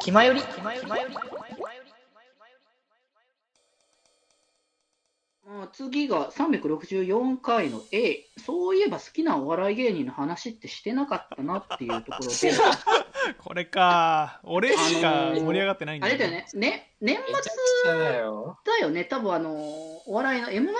[0.00, 0.88] 気まより気まより
[5.46, 8.24] まあ、次が364回の A。
[8.38, 12.52] そういえば好きなお笑い芸人の話ってしてなかったなっていうところで、
[13.36, 17.18] これか俺しかあのー盛り上がってないんだあれだよね、ね年
[17.84, 18.58] 末だよ。
[18.64, 19.50] だよね、多分あの、
[20.06, 20.72] お笑いの M1?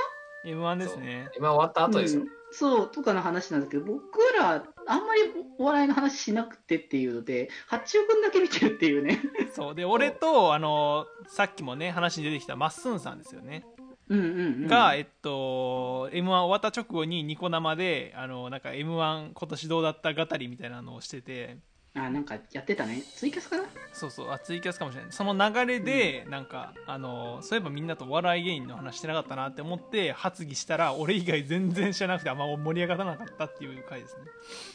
[0.45, 2.40] m 1ですね今終わった後ですようん。
[2.53, 5.21] そう、とかの話なんですけど、僕ら、あんまり
[5.59, 9.21] お笑いの話しなくてっていうので、八中君だけ見てるっていうね。
[9.55, 13.65] そうで俺とあのさっきもね話に出てきたまっすんさんですよね、
[14.09, 14.67] うんうんうん。
[14.67, 21.59] がえっと m 1終わった直後にニコ生であのなんか m 1今年どうだった語りみたいなのをしてて
[21.95, 23.03] あ、なんかやってたね。
[23.17, 23.65] ツイキャスかな？
[23.93, 24.31] そうそう。
[24.31, 25.13] あツイキャスかもしれない。
[25.13, 34.23] その流れで、なんかあのそういえばみんなとお笑い芸人の話してなかったなって思って発議したら俺以外全然知らなくてあんま盛り上がらなかったっていう回ですね。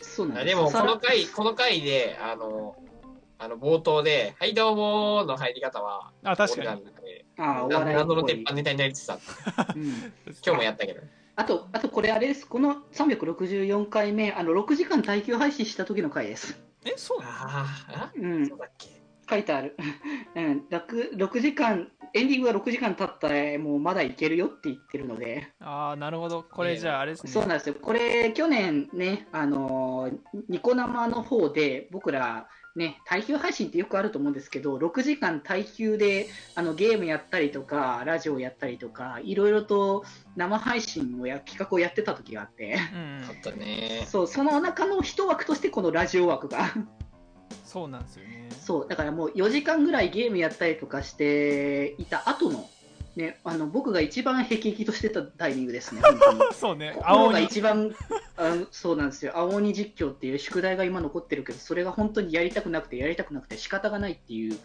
[0.01, 2.75] そうなんあでも、さこの回、この回で、あの、
[3.37, 6.83] あの、冒頭で、はい、どうもーの入り方は、あ確かに。
[7.37, 9.19] あお笑いっ謎のぽい鉄板ネタになりつつあっ
[9.55, 9.73] た。
[9.73, 9.85] うん。
[9.85, 11.01] 今日もやったけど。
[11.37, 12.47] あと、あとこれあれです。
[12.47, 16.57] この364回目、あの、6時間耐久配信した時の回です。
[16.85, 18.47] えそうああ、うん。
[18.47, 18.89] そう、だっけ？
[19.27, 19.75] 書いてある。
[20.35, 26.43] うん、6, 6時間、エンディングが6時間経ったら、もうまだいけるよって言ってるので、ああなるほど。
[26.43, 27.31] これじゃああれですね。
[27.31, 27.75] そうなんですよ。
[27.81, 40.03] これ、去年ね、あのーニコ生の方で、僕ら、ね、耐久配信ってよくあると思うんですけど、6時間耐久であのゲームやったりとか、ラジオやったりとか、いろいろと
[40.35, 44.05] 生配信をや企画をやってた時があって、うんうんあったね。
[44.07, 46.73] そう、その中の一枠としてこのラジオ枠が。
[47.63, 52.69] そうなんですよねそう、だからもう4時間ぐらいゲームやったりとかしていた後の、
[53.15, 56.01] ね、あの僕が一番へきとしてたタイミングですね。
[56.53, 57.95] そうね青が一番
[58.35, 59.31] あのそうなんですよ。
[59.35, 64.57] 青鬼実況っていう宿題が今残ってるけどそれが本当にやりたくなくてやりたくなくて仕方がないっていう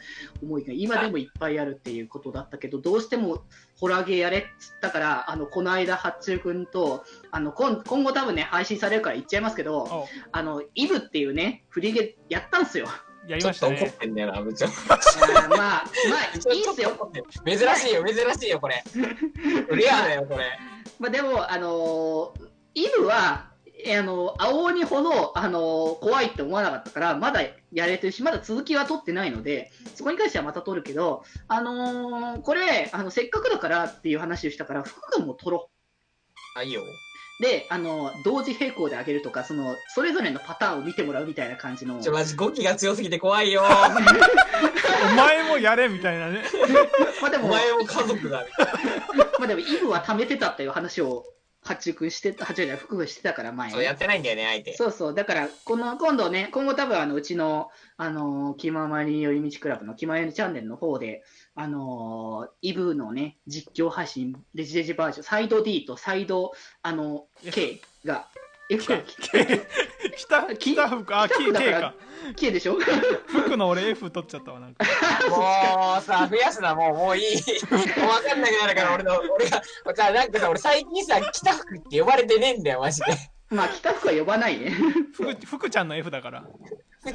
[0.42, 3.44] 思いが今でもいっぱいあるっていうことだったけどどうしても
[3.78, 12.88] ホラーゲーやれっつったからあのこの間八中君とあの今今後多分ね配信されるから言っちゃいますけどおあのイブっていうねフリゲやったんすよ
[13.26, 14.66] やりちょっと怒っましたねてんだよな、部長。
[14.66, 15.84] まあまあ
[16.52, 17.10] いいっすよ
[17.44, 18.82] 珍しいよ、珍しいよ、これ。
[19.70, 20.44] レアだよ、これ。
[20.98, 23.50] まあ、でも、あのーイブは、
[23.84, 27.40] えあのー青鬼ほど、あのー怖いって思わなかったから、まだ
[27.72, 35.70] やれてるし、まだ続きは取ってないので、そこに関してはまた取るけど、あのーこれあの、せっかくだからっていう話をしたから、福君も取ろ
[36.56, 36.82] あ、いいよ。
[37.40, 37.42] う。
[37.42, 42.00] で、あのー同時並行で上げるとか、その、それぞれのパターンを見てもらうみたいな感じの。
[42.00, 43.62] ちょ、マジ語気が強すぎて怖いよ。
[45.12, 46.42] お前もやれみたいなね
[47.22, 48.44] まあでも、お前も家族だ。
[49.38, 51.24] まあでも、イブは貯めてたっていう話を、
[51.62, 54.74] 八中君して、八中じゃない福君してたから、前にそう、やってないんだよね、相手。
[54.74, 61.22] そうそう、だから、この、今度ね、今後多分、あの、うちの、あのー、気ままに寄り道クラブの気まよりチャンネルの方で、
[61.54, 68.28] あのー、イブのね、実況配信、デジデジバージョン、サイド D とサイド、あの、K が、
[68.70, 68.98] F か、
[70.16, 71.94] 北北福あ北 K, か
[72.36, 72.78] K でしょ？
[73.26, 74.84] 福の俺 F 取っちゃったわなんか
[75.28, 77.36] もうさ、増やすな、もう、もういい。
[77.36, 79.62] もうわかんなくなるから、俺の、俺が、
[79.94, 83.06] じゃあなんかさ、俺最近さ、北福って呼ばれてねえんだよ、マジで。
[83.50, 84.72] まあ、北福は呼ばないね。
[85.14, 86.44] 福福ちゃんの F だから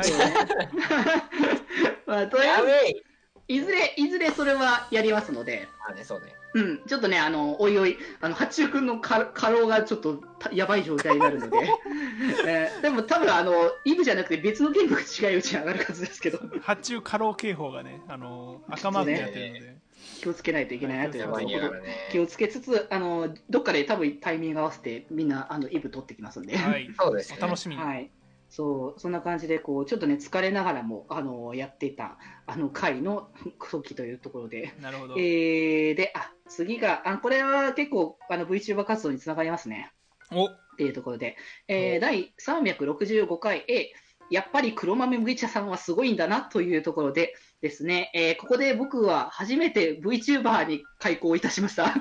[2.05, 2.93] まあ、とりあやべええ。
[2.93, 3.03] ず、
[3.47, 6.33] いずれ、いずれそれはやりますので、あ、ね、そうね。
[6.55, 11.57] うん、ちょっとね、あの、おいおい、あの、八中君の過過労がちょっとたやばい状態になるので、
[12.47, 19.75] えーでも多分あの、イブじゃなくて別のゲームが違いうちに上がるはずですけど、発注過労警報がねあの赤マークでやってるので、
[20.21, 22.09] 気をつけないといけないなというやばいことね。
[22.11, 26.55] 気をつけつつ、あの、どっかで多分タイミング合わせてみんな、あの、イブ取ってきますんで。
[26.55, 27.37] はいそうです、ね。
[27.41, 28.09] お楽しみに、はい。
[28.49, 33.29] そう、そんな感じで、こう、ちょっとね、疲れながらも、あの、やっていた、あの、回の
[33.71, 39.91] 時というところで、なるほど、えー、で、あ、次が、あこれは結構、あの、VTuber 活動につながりますね。
[40.31, 40.45] お。
[40.45, 41.99] っていうところで、えーお。
[41.99, 43.91] 第365回 A、
[44.31, 51.93] やっぱり黒豆麦茶さんはすごいんだなというところでですね、えーここで僕は初めて VTuber に開講いたしました。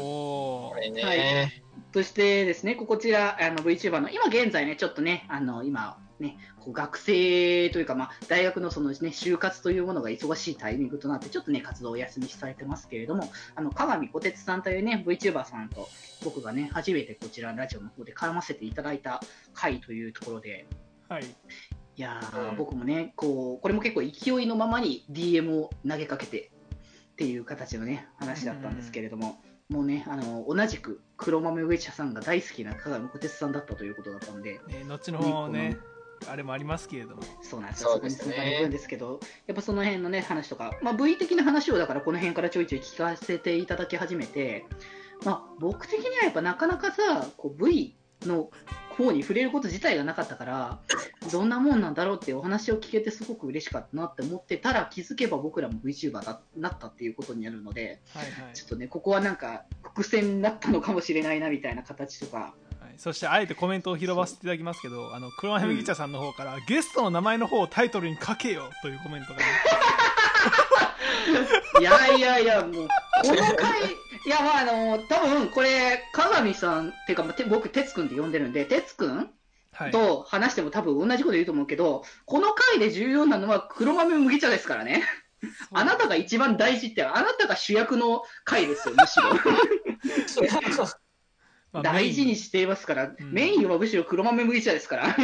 [0.00, 0.74] おー。
[0.74, 1.65] これね、はい
[1.96, 15.88] そしてですね、こちら、あの VTuber の、今現在ね、ちょっとね、あの、今、ね、こう学生というか、まあ、大学のそのね、就活というものが忙しいタイミングとなって、ちょっとね、活動をお休みされてますけれども、あの、鏡小鉄さんというね、VTuber さんと、
[16.22, 19.22] 僕がね、初めてこちらのラジオの方で絡ませていただいた
[19.54, 20.66] 回というところで、
[21.08, 21.24] はい。
[21.24, 21.26] い
[21.96, 22.56] やー、うん。
[22.58, 26.50] 僕もね、こう、これも結構勢いのままに DM を投げかけて
[27.12, 35.76] っていう形のね、話だったんですけれども、もうね、あの、同じく黒豆ウェチャさんが大好きな鏡小鉄さんだったということだったんで、ね、後の方ね
[36.28, 37.22] あれもありますけれども。
[37.42, 37.90] そうなんですよ。
[37.90, 38.34] そこにですね。
[38.34, 44.66] つながれるんですけど、やっぱその辺のね、話とか、まあ、V 的な話をだからこの辺からちょいちょい聞かせていただき始めて、
[45.24, 48.50] まあ、僕的にはやっぱなかなかさ、こう V の
[48.96, 50.78] 方に触れること自体がなかったから、
[51.30, 58.54] どんなもんなんだろうっていうお話を聞けてすごく嬉しかったなって思ってたら、気づけば僕らも VTuber だなったっていうことになるので、はいはい。
[58.54, 69.44] ちょっとね、ここはなんか伏線だったのかもしれないなみたいな形とか、はい、そしてあえてコメントを拾わせていただきますけどあの黒羽麦茶さんの方から、ゲストの名前の方をタイトルに書けよというコメントが、ね、
[71.80, 79.30] いやいやいや、もう、この回、いや、まあ、あの、多分これ、鏡さんっていうか、まあて僕、哲くんって呼んでるんで、哲くん？
[79.72, 85.04] はい、と話しても多分同じこと言うと思うけど、この回で重要なのは黒豆麦茶ですからね。
[85.70, 89.30] あなたが一番大事って、あなたが主役の回ですよ、むしろ。
[91.82, 95.16] まあ大事にしていますから、んメインはむしろ黒豆麦茶ですから。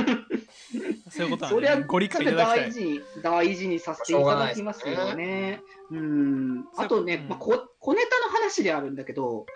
[1.11, 5.61] そういうことそれはなんで、ご理解いただきたい大事に、大事にさせていただきますよね。
[5.91, 6.65] うん。
[6.77, 9.47] あとね、うんまあ、こ小ネタの話であるんだけど、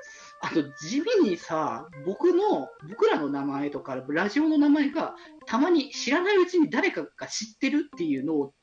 [0.41, 5.15] あと地味にさ、僕の、僕らの名前とか、ラジオの名前が、
[5.47, 8.55] たまに知らないうちに誰かが知ってるっていうのを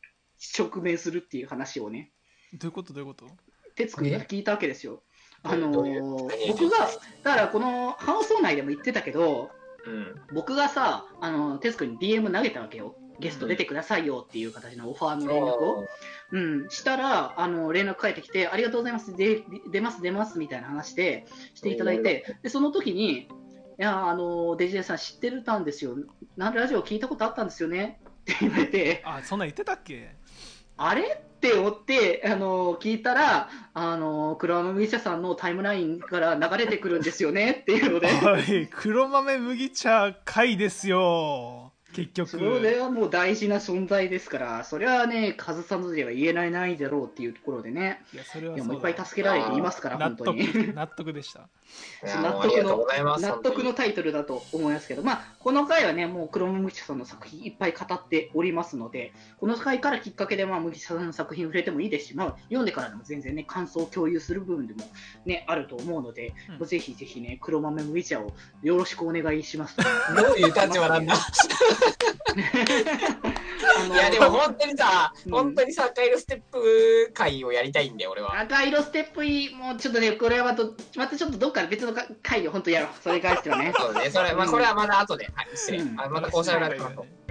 [0.57, 2.12] 直面するっていう話をね、
[2.53, 3.27] どういうことどういうこと？
[3.75, 5.03] 哲くんから聞いたわけですよ。
[5.44, 6.90] あのー僕が、
[7.24, 9.51] だからこの放送内でも言ってたけど、
[9.86, 10.16] うん。
[10.34, 12.95] 僕がさ、あの、哲くんに DM 投げたわけよ。
[13.19, 15.86] ゲスト出てくださいよっていう形のオファーの連絡を。
[16.31, 23.28] うん、したら、あの、連絡返ってきて、ありがとうございます、で出ます、出ます、みたいな話で、していただいて、で、その時に、い
[23.78, 25.95] や、あの、デジェイさん知ってたんですよ。
[26.38, 28.01] なんラジオ聞いたことあったんですよね？
[28.22, 30.16] って言われて、あそんなん言ってたっけ？
[30.78, 31.24] あれ？
[31.44, 38.07] って思って、あの、聞いたら、あの、黒豆麦茶さんのタイムラインから流れてくるんですよねっていうので、
[38.72, 41.72] 黒豆麦茶会ですよ。
[41.94, 42.30] 結局。
[42.30, 50.48] それはもう大事な存在ですから、それはね、カズさんでは言えないないだろうっていうところでね、いやそれはいやもういっぱい助けられていますから、納本当に。
[50.48, 51.48] 得 納得でした。
[52.22, 52.88] 納得の。
[53.19, 64.81] 納得のタイトルだと思いますけど、まあ、この回はね、もう黒豆麦茶さんの作品いっぱい語っておりますので、この回からきっかけで、まあ、麦茶さんの作品触れてもいいですし、まあ、読んでからでも全然ね、感想を共有する部分でも
[65.25, 66.68] ね、あると思うので、うん。
[66.68, 69.84] ぜひぜひね、黒豆麦茶をよろしくお願いしますと。
[70.22, 71.16] どういう立場なんだ？
[73.94, 78.39] いや、でも本当にさ、うん本当にさ、赤色ステップ会をやりたいんだよ、俺は。
[78.39, 80.63] 赤色ステップいい、もうちょっとね、これはまた、
[80.95, 82.89] またちょっとどっか別の回を本当やろう。
[83.01, 83.74] それに関してはね。
[83.75, 85.25] そうね、それ、まあ、これはまだ後で。
[85.33, 85.80] はい、失礼。
[85.80, 87.22] うんあまたこうしゃべられてます。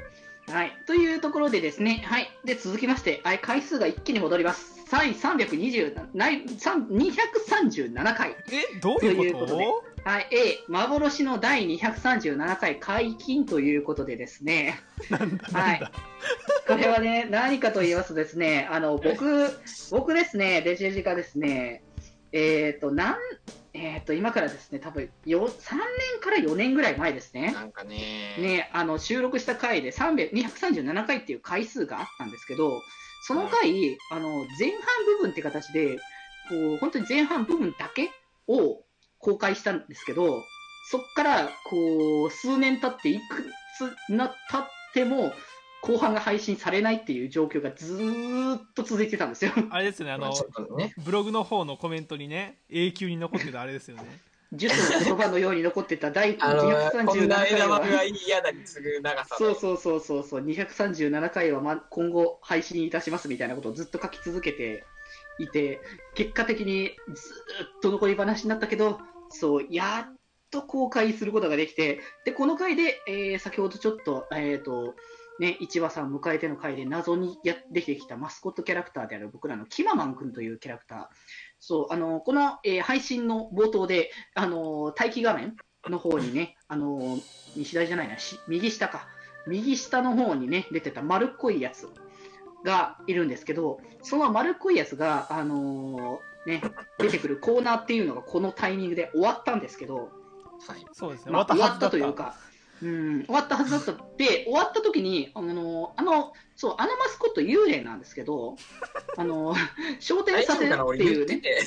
[0.48, 0.76] はい。
[0.86, 2.28] というところでですね、はい。
[2.44, 4.72] で、続きまして、はい、回数が一気に戻ります。
[4.90, 8.36] 第320ない3 237回。
[8.50, 9.56] えどういうこと？
[9.56, 9.72] という
[10.04, 10.28] はい。
[10.32, 15.90] A、幻の第237回解禁ということでですね、なんだはい。
[16.66, 19.48] これはね、何かと言いますとですね、あの、僕、
[19.90, 21.82] 僕ですね、デジェジがですね、
[22.32, 23.16] えっ、と、なん、
[23.74, 27.52] えっ、と、今からですね、多分よ、3年から4年ぐらい前ですね。
[27.52, 27.96] なんかね、
[28.38, 32.82] ね、あの収録した回で300 237回っていう回数があったんですけど、
[33.26, 34.28] その回、あの
[34.58, 35.96] 前半部分って形で、
[36.48, 38.10] こう本当に前半部分だけ
[38.46, 38.82] を
[39.18, 40.42] 公開したんですけど、
[40.90, 45.32] そこからこう数年経って、いくつな経っても、
[45.82, 49.52] 後半が配信されないっていう状況がずーっと続いてたんですよ。
[49.70, 50.30] あれですよねあの
[50.76, 54.04] ね、ブログの方のコメントにね永久に残ってたあれですよね。
[54.52, 57.82] 呪詛の言葉のように残ってた第あの、こん237な回は
[59.38, 64.84] そうそうそうそうそう、237回はま今後配信いたしますみたいなことをずっと書き続けて
[65.38, 65.80] いて、
[66.14, 67.32] 結果的にず
[67.78, 70.16] っと残り話になったけど、そう、やっ
[70.50, 74.94] と公開することができて、で、この回で、えー先ほどちょっと、えっ、と、
[75.40, 81.06] ね、一話さん迎えての回で謎にやできてきたマスコットキャラクターである僕らのキママン君というキャラクター、
[81.58, 85.56] そう、あの、この、えー配信の冒頭で、あの、待機画面
[85.88, 87.18] の方にね、あの、
[87.56, 89.06] 西大じゃないな、し右下か。
[89.46, 91.88] 右下の方にね、出てた丸っこいやつ
[92.64, 96.62] がいるんですけど、その丸っこいやつが、あのーね、
[96.98, 99.96] 出てくるコーナーっていうのがこのタイミングで終わったんですけど、
[100.66, 100.86] はい。
[100.92, 102.36] そうですねまあ、終わったというはか、
[102.82, 108.56] うん、終わったはずだったで、終わった時に、あの、あの、そう、あのマスコット幽霊なんですけど、
[109.16, 109.54] あの、
[110.00, 111.58] 昇天させるっていうね、て。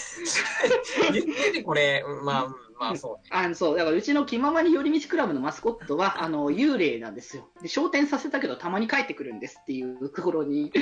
[1.13, 3.29] 言ってて、これ、うんまあ、うんまあ、そうね。
[3.31, 7.49] あのそう、だからうちの気ままに寄り道クラブのマスコットは、あの、幽霊なんですよ。
[7.61, 10.73] で、昇天させたけど、たまに帰ってくるんですっていうところに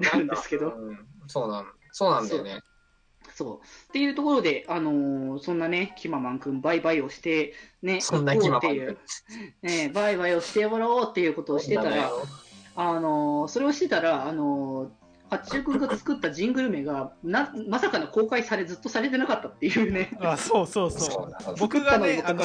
[0.00, 2.62] なる んですけど、うんそうなん、そうなんだよね。
[3.34, 3.56] そう。
[3.56, 12.12] っていうところで、あのーそんなね、キママン君、バイバイをして、ね、そんな行こうっていキママンう、ね、バイバイをしてもらおうっていうことをしてたら、
[12.76, 15.03] あのーそれをしてたら、あのー
[15.38, 20.10] 八中君が作ったジングル名がなまさかの公開されずっとされてなかったっていうね。
[20.20, 21.56] あそうそうそう。
[21.58, 22.44] 僕がねあの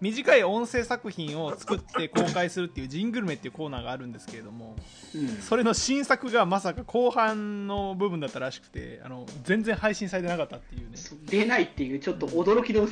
[0.00, 4.76] 短い音声作品を作って公開するっていうジングルメっていうコーナーがあるんですけれども
[5.14, 5.28] うん。
[5.42, 10.96] それの新作がまさか後半の部分だったらしくてあの全然配信されてなかったっていうね。
[11.26, 12.86] 出ないっていうちょっと驚きの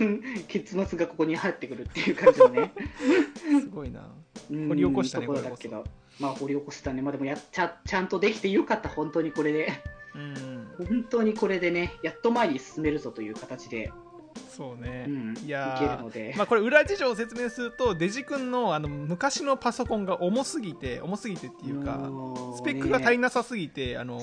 [0.49, 2.73] 結末がここに入ってくるっていう感じのね。
[3.61, 4.09] すごいな。
[4.51, 4.69] うん。
[4.69, 5.85] 掘り起こしたねところだけど、
[6.21, 7.03] まあ掘り起こしたね。
[7.03, 8.89] まあでもやっちゃちゃんとできてよかった。
[8.89, 9.73] 本当にこれで。
[10.15, 13.93] うん本当にこれでね、やっと前に進めるぞという形で、
[14.49, 16.03] そうね、うん、いや
[16.37, 22.11] まあこれ裏事情を説明するとデジ君のあの昔のパソコンが重すぎて重すぎてっていうか
[22.57, 24.21] スペックが足りねなさすぎてあの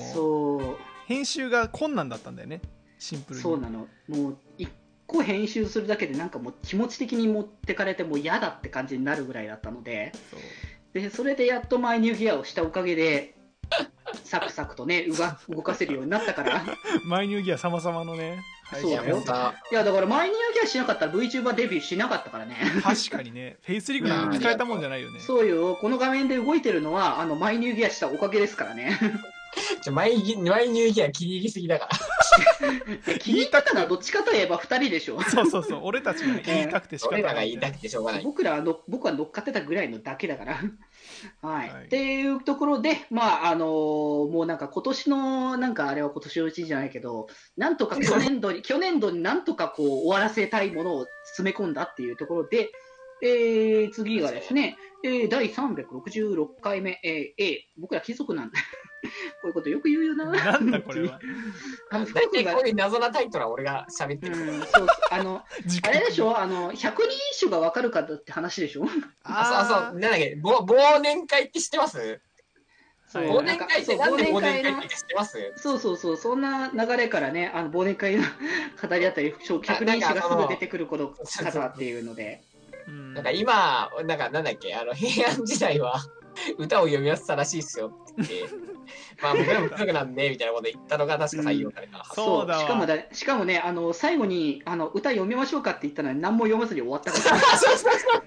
[1.06, 2.60] 編集が困難だったんだよね。
[2.98, 3.42] シンプルに。
[3.42, 4.68] そうなの、もう一
[5.06, 10.12] 個編集するだけで、なんかもう気持ち的に持ってかれて、もう嫌だって感じになるぐらいだったので、
[11.02, 13.34] でそれでやっとマイニューギアをしたおかげで、
[14.24, 16.62] サクサクとね、うが動かせるようになったから、
[17.04, 18.42] マイニューギア様々のね
[18.80, 19.22] そうだよ
[19.70, 22.56] いや、だからマイニューギアしなかったら VTuber デビューしなかったからね。
[22.82, 28.98] 確かにねフェイスリグなんて使えたもんじゃないよねそうよ、この画面で動いてるのは、あの、マイニューギアしたおかげですからね。
[29.82, 33.18] ちょマイギマイニューギア切り入りすぎだから。
[33.18, 35.20] 気に入ったのはどっちかといえば2人でしょ。
[35.22, 38.22] そうそうそう俺たちがね言いたくて仕方俺らないが言いたくてしょうがない。
[38.22, 40.60] 僕らはの僕は乗っかってたぐらいのだけだから。
[41.42, 41.68] はい。
[41.70, 52.70] はいっていうところで、まあ、あのーもうなんか今年の、なんかあれは今年のうちじゃないけど、なんとか去年度に、去年度になんとかこう終わらせたいものを詰め込んだっていうところで、
[53.22, 58.58] えー次がですね、えー第366回目、えー A、僕ら貴族なんだ。
[59.40, 60.26] こういうことよく言うよな。
[60.26, 61.18] なんだこれは。
[61.90, 64.36] あの福大君が体こういう謎なタイトルは俺が喋ってる。
[64.38, 66.38] うん、そうそうあの、時あれでしょ？
[66.38, 68.86] あの、百人一首が分かるかって話でしょ？
[69.22, 72.20] あ、そうそう、なんだっけ、ぼ忘年会って知ってます？
[73.14, 74.78] 忘年会ってなんで忘年会の。
[74.80, 75.52] って知ってます？
[75.56, 82.42] そうそうそう、そんな流れからね、あの忘年会の語り合ったり、百人一首がすぐ出てくるこの方っていうので、
[82.86, 83.14] うん。
[83.14, 86.04] なんか今、なんかなんだっけ、あの平安時代は
[86.58, 88.54] 歌を読み合わせたらしいっすよって言って、
[89.22, 92.04] まあ僕らも貴族なんで、みたいなこと言ったのが確か採用された。
[92.14, 98.22] そうだわしかもだしかもね、あの最後にあの歌読みましょうかって言ったのに、何も読まずに終わったから、 そうそうそう。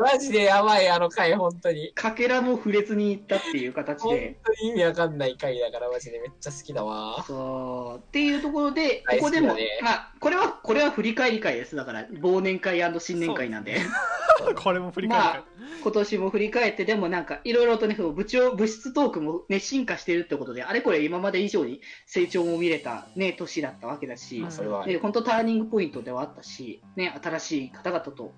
[0.00, 1.92] マジでやばい、あの回、本当に。
[1.94, 4.36] かけらも触れずに行ったっていう形本で。
[4.44, 7.24] 当に意味わかんない回だから、マジでめっちゃ好きだわ。
[7.26, 11.76] そうっていうところで、ここでも、まあ、これは、これは振り返り会です。
[11.76, 13.80] だから、忘年会新年会なんで。
[14.56, 25.00] これも振り返るかまあ、今年も振り返って、でもなんか、いろいろとね、部長、物質トークもね、進化してるってことで、あれこれ今まで以上に成長も見れたね、年だったわけだし、うんそれはあね、る。
[25.00, 28.32] 本当ターニングポイントではあったし、ね、新しい方々と、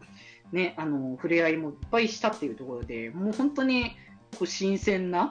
[0.53, 3.97] ね、あの、触れ合いもいっぱいしたっていうところで、もう本当に、
[4.33, 5.31] こう、新鮮な、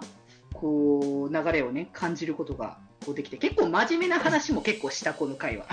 [0.53, 5.65] こう、流れをね、感じることが、こうできて、結構真面目な話も結構した、この回は。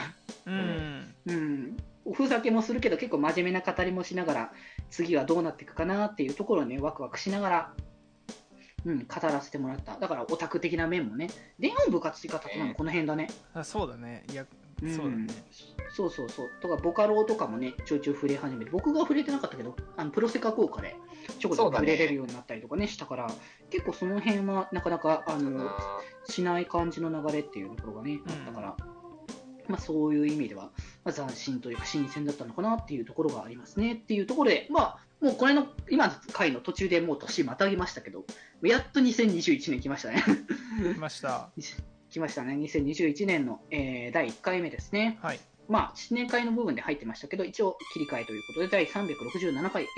[0.46, 1.76] うんうん。
[2.04, 4.52] おふざけもするけど、結構真面目な語りもしながら、
[4.90, 7.72] 次はどうなっていくかなっていうところをね、ワクワクしながら、
[8.84, 9.98] うん、語らせてもらった。
[9.98, 13.28] だから、オタク的な面もね、電音部活型となのこの辺だね。
[13.54, 14.24] あそうだね。
[14.30, 14.46] いや
[14.82, 14.94] うん。
[14.94, 15.26] そうだね。
[15.90, 16.50] そうそうそう。
[16.60, 20.96] とか、ボカロとかもね、ちょいちょい触れ始めて、僕が触れてなかったけど、あのプロセカ効果で
[21.38, 23.30] ちょこちょこ触れれるようになったりとかね、したから、
[23.70, 25.70] 結構その辺はなかなか、あの、
[26.28, 28.76] しない感じの流れっていうところがね、あったから、
[29.68, 30.70] まあそういう意味では、
[31.04, 38.24] まあ、斬新というか新鮮だったのかなっていうところがありますねっていうところで、まあ、もうこれの、今の回の途中でもう年またぎましたけど、
[38.62, 40.24] やっと2021年来ましたね。
[40.94, 41.50] 来ました
[42.10, 42.54] 来ましたね。
[42.54, 45.18] 2021年の、えー第1回目ですね。
[45.22, 49.88] はいまあ、新年会の部分で入ってましたけど、一応切り替えということで、第367回、えー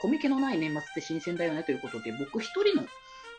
[0.00, 2.88] コミケのない年末って新鮮だよねということで、僕一人の、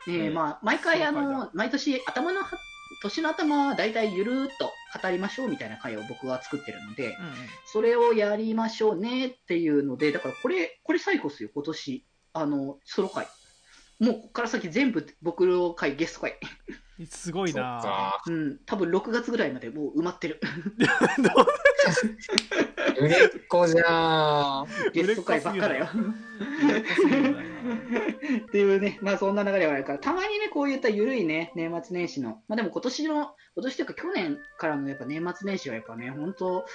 [0.07, 2.57] えーうんまあ、毎回あの、毎年頭のは、
[3.01, 4.71] 年の頭は大体ゆるーっと
[5.01, 7.33] 語りましょうみたいな回を僕は作ってるので、うんうん
[7.65, 12.05] それをやりましょうねっていうので、だからこれ、これ最後ですよ、今年。
[12.33, 13.27] あの、ソロ回。
[13.99, 16.37] もうここから先全部僕の回、ゲスト回。
[17.09, 18.21] すごいなか。
[18.27, 20.39] うん、多分6月ぐらいまでもう埋まってる。
[22.99, 24.91] 売れっ子じゃん。
[24.93, 25.87] ゲスト回ばっかだよ。
[28.47, 36.65] っていうね、まあそんな流れはあるから、たまにね、こういった緩いね、年末年始の、まあでも今年の、今年というか去年からのやっぱ年末年始はやっぱね、本当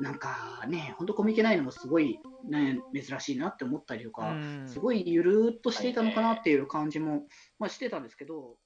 [0.00, 7.24] なんかね、本当コミケないのもすごいね、珍しいなって思ったりとか、うんすごいゆるーっとしていたのかなっていう感じも、
[7.58, 8.56] まあしてたんですけど、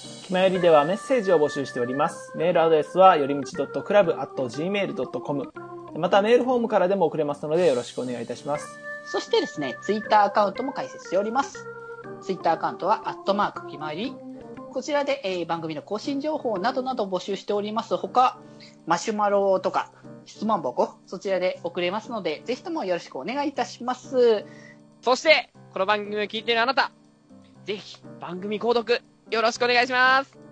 [0.00, 2.32] きまよりではメッセージを募集しております。
[2.36, 5.52] メールアドレスは、よりみち .club.gmail.com。
[5.98, 8.78] また、メールフォームからでも送れますので、よろしくお願いいたします。
[9.04, 11.66] そしてですね、ツイッターアカウントも開設しております。
[12.22, 14.14] ツイッターアカウントは、アットマークきまより。
[14.72, 17.96] こちらで、えー番組の更新情報などなど募集しております。
[17.96, 18.38] ほか、
[18.86, 19.90] マシュマロとか、
[20.24, 24.46] 質問箱、そちらで送れますので、ぜひともよろしくお願いいたします。
[25.02, 26.92] そして、この番組を聞いているあなた、
[27.64, 30.49] ぜひ番組購読よろしくお願いします。